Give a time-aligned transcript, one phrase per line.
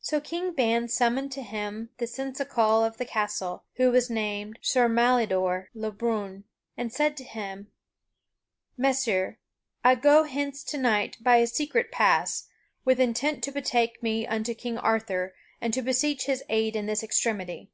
[0.00, 4.88] So King Ban summoned to him the seneschal of the castle, who was named Sir
[4.88, 6.44] Malydor le Brun,
[6.76, 7.72] and said to him:
[8.76, 9.36] "Messire,
[9.82, 12.46] I go hence to night by a secret pass,
[12.84, 17.02] with intent to betake me unto King Arthur, and to beseech his aid in this
[17.02, 17.72] extremity.